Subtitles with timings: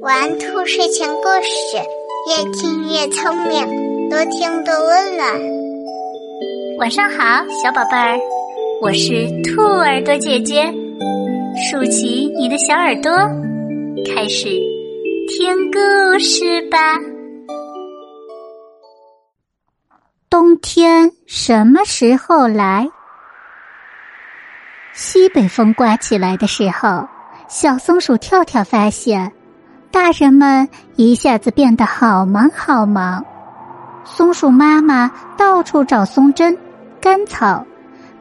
[0.00, 1.76] 玩兔睡前故事，
[2.28, 5.40] 越听越聪明，多听多温暖。
[6.78, 8.18] 晚上好，小宝贝儿，
[8.82, 10.64] 我是兔耳朵姐姐，
[11.70, 13.12] 竖起你的小耳朵，
[14.14, 14.48] 开始
[15.28, 16.98] 听故事吧。
[20.28, 22.88] 冬天什么时候来？
[25.02, 27.08] 西北风刮起来的时候，
[27.48, 29.32] 小松鼠跳跳发现。
[29.90, 33.24] 大人们一下子变得好忙好忙，
[34.04, 36.54] 松鼠妈妈到处找松针、
[37.00, 37.64] 干草，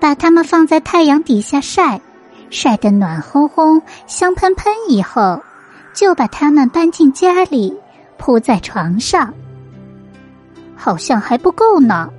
[0.00, 2.00] 把它们放在太阳底下晒，
[2.50, 5.40] 晒得暖烘烘、香喷喷以后，
[5.92, 7.78] 就把它们搬进家里，
[8.18, 9.32] 铺在床上。
[10.74, 12.10] 好像还不够呢，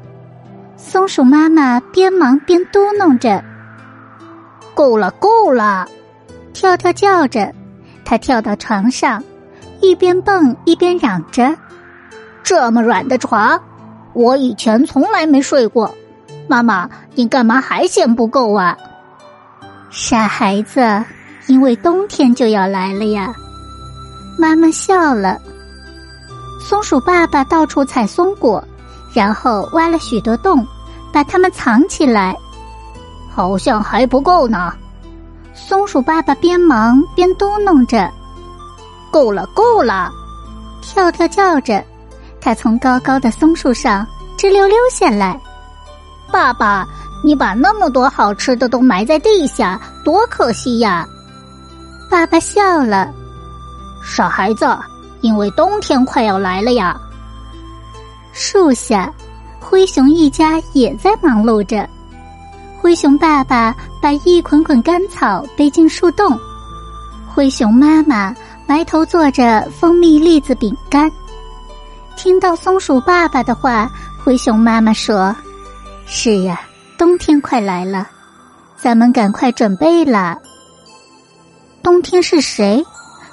[0.77, 3.43] 松鼠妈妈边忙边嘟哝着
[4.75, 5.87] ：“够了，够了！”
[6.53, 7.51] 跳跳叫着，
[8.03, 9.23] 它跳到床上。
[9.81, 11.55] 一边蹦一边嚷着
[12.43, 13.59] ：“这么软的床，
[14.13, 15.93] 我以前从来没睡过。
[16.47, 18.77] 妈妈，你干嘛还嫌不够啊？”
[19.91, 21.03] 傻孩子，
[21.47, 23.33] 因为冬天就要来了呀。
[24.37, 25.39] 妈妈笑了。
[26.61, 28.63] 松鼠爸爸到处采松果，
[29.13, 30.65] 然后挖了许多洞，
[31.13, 32.35] 把它们藏起来。
[33.35, 34.73] 好像还不够呢。
[35.53, 38.09] 松鼠爸爸边忙边嘟哝着。
[39.11, 40.09] 够了，够了！
[40.81, 41.83] 跳跳叫着，
[42.39, 45.39] 他从高高的松树上直溜溜下来。
[46.31, 46.87] 爸爸，
[47.23, 51.05] 你把那么多好吃的都埋在地下，多可惜呀！
[52.09, 53.11] 爸爸笑了。
[54.03, 54.65] 傻孩子，
[55.21, 56.97] 因为冬天快要来了呀。
[58.31, 59.11] 树下，
[59.59, 61.87] 灰熊一家也在忙碌着。
[62.85, 66.39] 灰熊爸爸把一捆捆干草背进树洞，
[67.27, 68.31] 灰熊妈妈。
[68.67, 71.11] 埋头做着蜂蜜栗子饼干，
[72.15, 73.91] 听到松鼠爸爸的话，
[74.23, 75.35] 灰熊妈妈说
[76.05, 76.61] ：“是呀，
[76.95, 78.07] 冬天快来了，
[78.77, 80.37] 咱们赶快准备了。”
[81.81, 82.85] 冬天是谁？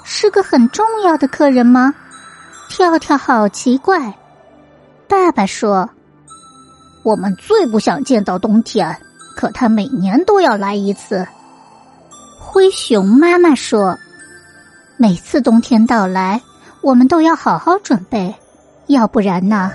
[0.02, 1.92] 是个很重要的客人吗？
[2.70, 4.14] 跳跳好奇怪。
[5.06, 5.90] 爸爸说
[7.04, 8.98] ：“我们最不想见到冬天，
[9.32, 11.26] 可他每年都要来一次。”
[12.38, 13.98] 灰熊妈妈说。
[14.98, 16.40] 每次冬天到来，
[16.80, 18.32] 我们都要好好准备，
[18.86, 19.72] 要不然呢，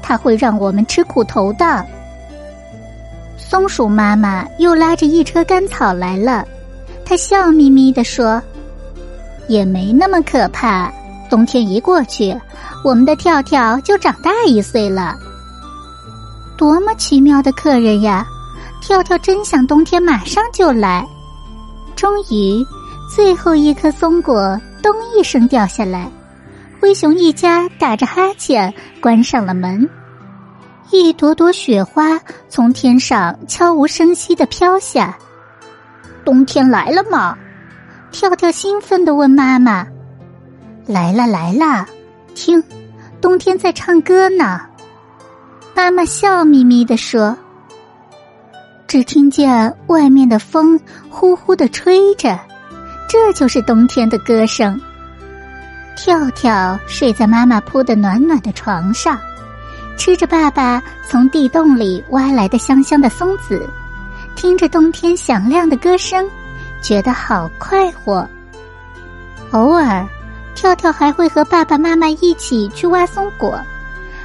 [0.00, 1.84] 他会让我们吃苦头的。
[3.36, 6.46] 松鼠妈妈又拉着一车干草来了，
[7.04, 8.40] 她笑眯眯的说
[9.48, 10.92] ：“也没那么可怕，
[11.28, 12.38] 冬天一过去，
[12.84, 15.16] 我们的跳跳就长大一岁了。
[16.56, 18.24] 多么奇妙的客人呀！
[18.88, 21.06] 跳跳真想冬天马上就来。
[21.94, 22.64] 终于，
[23.14, 26.10] 最后一颗松果。”咚一声掉下来，
[26.80, 29.86] 灰熊一家打着哈欠关上了门。
[30.90, 32.18] 一朵朵雪花
[32.48, 35.18] 从天上悄无声息的飘下。
[36.24, 37.36] 冬天来了吗？
[38.10, 39.86] 跳跳兴奋的问妈妈
[40.86, 41.86] ：“来了来了，
[42.34, 42.62] 听，
[43.20, 44.62] 冬天在唱歌呢。”
[45.76, 47.36] 妈妈笑眯眯的说
[48.88, 52.36] ：“只听见外面的风呼呼的吹着。”
[53.08, 54.78] 这就是冬天的歌声。
[55.96, 59.18] 跳跳睡在妈妈铺的暖暖的床上，
[59.96, 63.66] 吃着爸爸从地洞里挖来的香香的松子，
[64.36, 66.28] 听着冬天响亮的歌声，
[66.82, 68.26] 觉得好快活。
[69.50, 70.06] 偶尔，
[70.54, 73.58] 跳跳还会和爸爸妈妈一起去挖松果，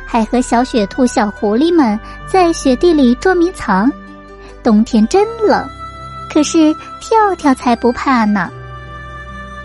[0.06, 1.97] 还和小雪兔、小狐狸们
[2.28, 3.91] 在雪地里捉迷藏。
[4.63, 5.68] 冬天真冷，
[6.31, 8.50] 可是跳跳才不怕呢。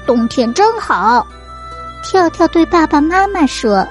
[0.06, 1.26] 冬天真好，
[2.02, 3.86] 跳跳对爸爸妈妈说：“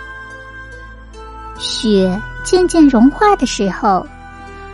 [1.57, 4.05] 雪渐渐融化的时候，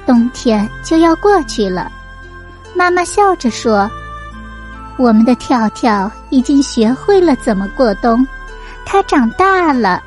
[0.05, 1.91] 冬天就要过去了。”
[2.75, 3.89] 妈妈笑着说
[4.97, 8.25] ：“我们的跳跳已经学会了怎么过冬，
[8.85, 10.01] 它长大了。”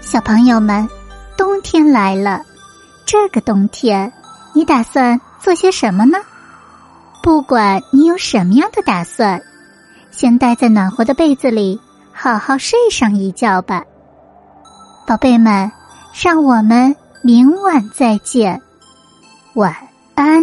[0.00, 0.88] 小朋友们，
[1.36, 2.40] 冬天来了，
[3.06, 4.12] 这个冬天
[4.52, 6.18] 你打算做些什么呢？
[7.22, 9.40] 不管你有什么样的打算，
[10.10, 11.80] 先待在暖和的被子里，
[12.12, 13.84] 好好睡上一觉吧，
[15.06, 15.72] 宝贝们。
[16.18, 18.62] 让我们明晚再见，
[19.52, 19.76] 晚
[20.14, 20.42] 安。